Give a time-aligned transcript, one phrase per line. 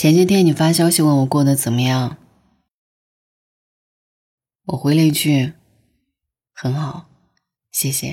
[0.00, 2.16] 前些天你发消息问我过得怎么样，
[4.68, 5.52] 我回了一句
[6.56, 7.10] ：“很好，
[7.70, 8.08] 谢谢。”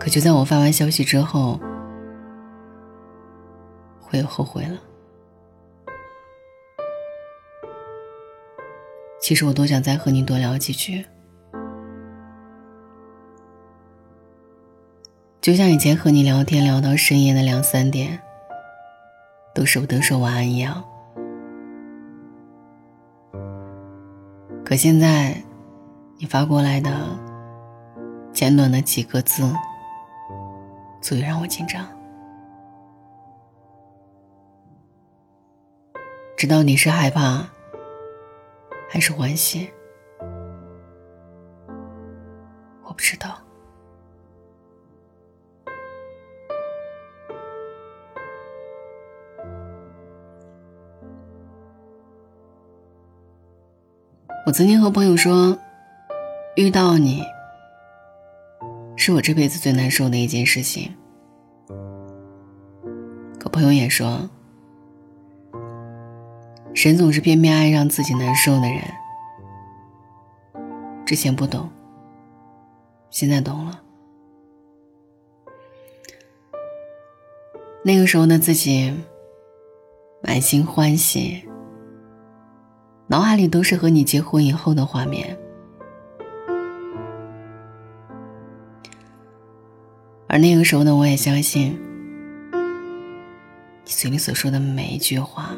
[0.00, 1.60] 可就在我发完消息之后，
[4.10, 4.82] 我又后悔了。
[9.20, 11.06] 其实我多想再和你多聊几句。
[15.42, 18.16] 就像以前和你聊天聊到深夜的两三点，
[19.52, 20.84] 都舍不得说晚安一样。
[24.64, 25.34] 可现在，
[26.16, 27.18] 你发过来的
[28.32, 29.42] 简短的几个字，
[31.00, 31.84] 足以让我紧张。
[36.36, 37.44] 知道你是害怕，
[38.88, 39.68] 还是欢喜？
[42.84, 43.36] 我不知道。
[54.52, 55.58] 曾经和朋友说，
[56.56, 57.22] 遇到你
[58.96, 60.94] 是我这辈子最难受的一件事情。
[63.38, 64.28] 可朋友也说，
[66.74, 68.82] 神总是偏偏爱让自己难受的人。
[71.06, 71.70] 之前不懂，
[73.08, 73.80] 现在懂了。
[77.82, 78.92] 那个时候的自己，
[80.22, 81.42] 满心欢喜。
[83.12, 85.36] 脑海里都是和你结婚以后的画面，
[90.26, 91.78] 而那个时候呢，我也相信
[93.84, 95.50] 你嘴里所说的每一句话。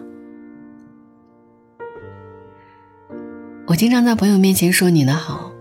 [3.69, 5.53] 我经常在朋友面前说你的好，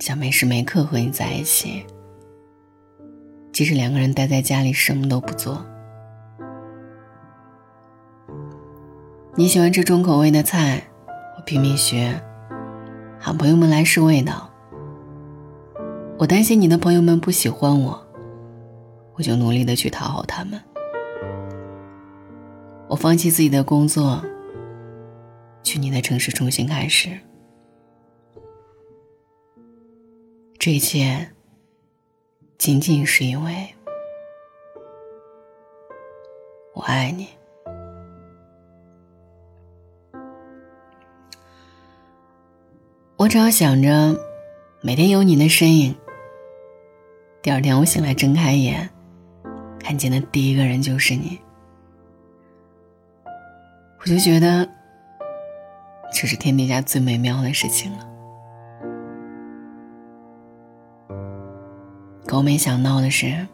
[0.00, 1.86] 想每时每刻和你在一起，
[3.52, 5.64] 即使两个人待在家里什么都不做。
[9.40, 10.86] 你喜欢吃重口味的菜，
[11.34, 12.14] 我拼命学，
[13.18, 14.50] 喊朋友们来试味道。
[16.18, 18.06] 我担心你的朋友们不喜欢我，
[19.14, 20.60] 我就努力的去讨好他们。
[22.86, 24.22] 我放弃自己的工作，
[25.62, 27.08] 去你的城市重新开始。
[30.58, 31.30] 这一切，
[32.58, 33.74] 仅仅是因为
[36.74, 37.26] 我爱你。
[43.20, 44.18] 我只要想着
[44.80, 45.94] 每天有你的身影，
[47.42, 48.88] 第二天我醒来睁开眼，
[49.78, 51.38] 看见的第一个人就是你，
[54.00, 54.66] 我就觉得
[56.10, 58.08] 这是天底下最美妙的事情了。
[62.24, 63.46] 可我没想到的是，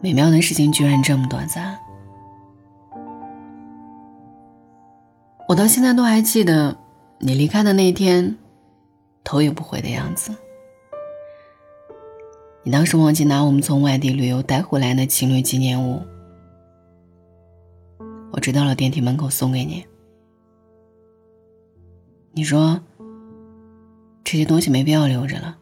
[0.00, 1.76] 美妙的事情居然这么短暂。
[5.52, 6.74] 我到现在都还记得
[7.18, 8.38] 你离开的那天，
[9.22, 10.34] 头也不回的样子。
[12.62, 16.00] 你当时忘记拿我们从外地旅游带回来的情侣纪念物，
[18.32, 19.84] 我追到了电梯门口送给你。
[22.32, 22.80] 你说
[24.24, 25.58] 这些东西没必要留着了。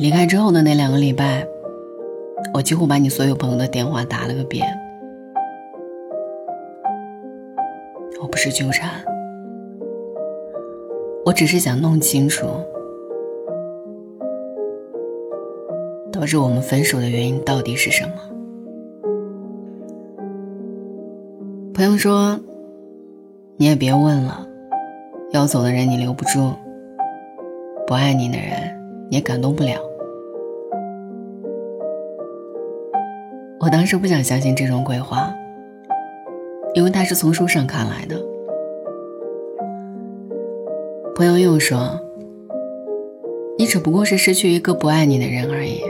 [0.00, 1.46] 离开之后的那两个礼拜，
[2.54, 4.66] 我几乎把你所有朋友的电话打了个遍。
[8.22, 8.88] 我不是纠缠，
[11.22, 12.46] 我只是想弄清楚，
[16.10, 18.12] 导致我们分手的原因到底是什么。
[21.74, 22.40] 朋友说，
[23.58, 24.46] 你也别问了，
[25.32, 26.54] 要走的人你留不住，
[27.86, 28.48] 不爱你的人
[29.10, 29.16] 你。
[29.16, 29.89] 也感动不了。
[33.60, 35.30] 我当时不想相信这种鬼话，
[36.72, 38.18] 因为他是从书上看来的。
[41.14, 42.00] 朋友又说
[43.58, 45.82] ：“你只不过是失去一个不爱你的人而已，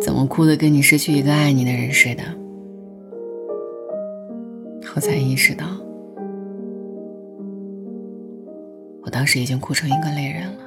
[0.00, 2.22] 怎么哭的跟你失去一个爱你的人似的？”
[4.94, 5.66] 我才意识到，
[9.02, 10.58] 我当时已经哭成一个泪人了。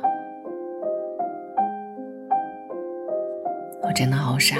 [3.84, 4.58] 我真的好傻。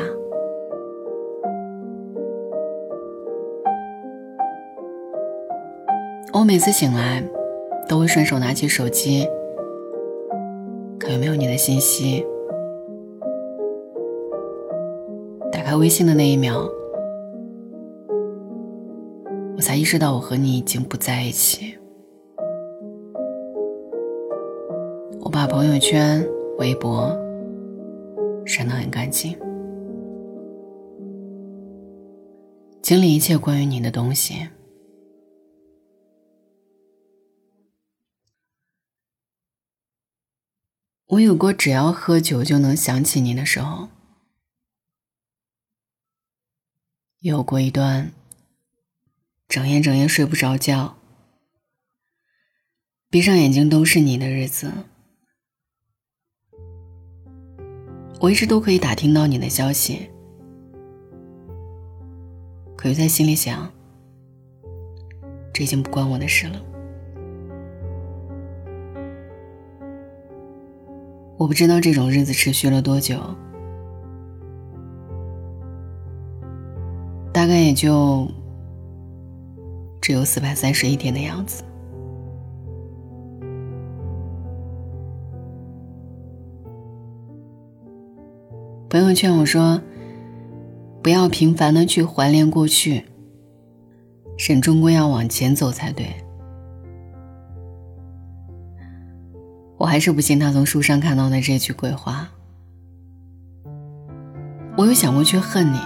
[6.40, 7.24] 我每次醒来，
[7.90, 9.28] 都会顺手拿起手机，
[11.00, 12.24] 看有没有你的信息。
[15.52, 16.70] 打开微信的那一秒，
[19.56, 21.76] 我才意识到我和你已经不在一起。
[25.22, 26.24] 我把朋友圈、
[26.60, 27.10] 微博
[28.46, 29.36] 删得很干净，
[32.84, 34.48] 清理一切关于你的东西。
[41.08, 43.88] 我有过只要喝酒就能想起你的时候，
[47.20, 48.12] 有过一段
[49.48, 50.98] 整夜整夜睡不着觉、
[53.10, 54.70] 闭上眼睛都是你的日子。
[58.20, 60.10] 我一直都可以打听到你的消息，
[62.76, 63.72] 可又在心里想，
[65.54, 66.77] 这已经不关我的事了。
[71.38, 73.20] 我不知道这种日子持续了多久，
[77.32, 78.28] 大概也就
[80.02, 81.64] 只有四百三十一天的样子。
[88.90, 89.80] 朋友劝我说
[91.04, 93.06] ：“不要频繁的去怀念过去，
[94.38, 96.08] 人终归要往前走才对。”
[99.78, 102.30] 我还是不信他从书上看到的这句鬼话。
[104.76, 105.80] 我有想过去恨你，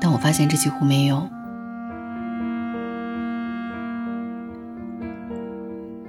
[0.00, 1.28] 但我发现这几乎没有。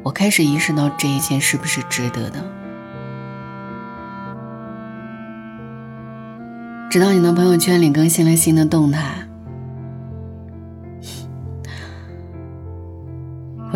[0.03, 2.43] 我开始意识到这一切是不是值得的，
[6.89, 9.27] 直到你的朋友圈里更新了新的动态。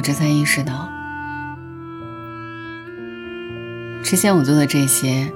[0.05, 0.87] 这才意识到，
[4.03, 5.33] 之前我做的这些，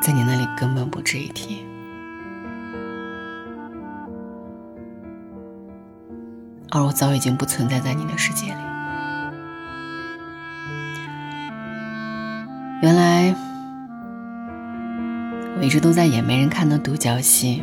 [0.00, 1.62] 在你那里根本不值一提，
[6.70, 8.58] 而我早已经不存在在你的世界里。
[12.80, 13.34] 原来，
[15.58, 17.62] 我一直都在演没人看的独角戏，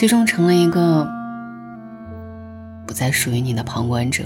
[0.00, 1.06] 最终成了一个
[2.86, 4.24] 不再属于你的旁观者。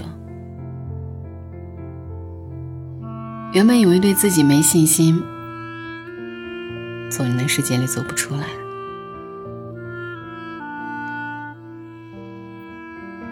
[3.51, 5.21] 原本以为对自己没信心，
[7.11, 8.45] 从你的世界里走不出来，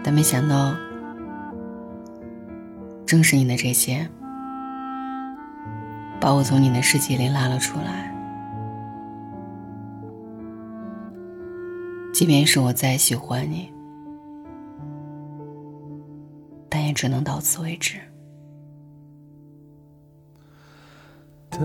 [0.04, 0.76] 但没想到，
[3.06, 4.10] 正是你的这些，
[6.20, 8.13] 把我从你的世界里拉了出来。
[12.14, 13.74] 即便是我再喜欢你，
[16.70, 17.98] 但也只能到此为止。
[21.50, 21.60] 的